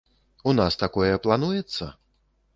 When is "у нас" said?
0.51-0.79